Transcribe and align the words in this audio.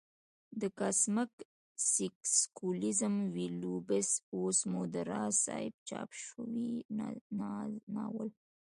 د 0.61 0.63
کاسمک 0.79 1.31
سېکسوليزم 1.91 3.15
ويلو 3.35 3.75
پس 3.87 4.09
اوس 4.35 4.57
مو 4.71 4.81
د 4.93 4.95
راز 5.09 5.33
صاحب 5.45 5.73
چاپ 5.89 6.09
شوى 6.23 6.69
ناول 7.95 8.29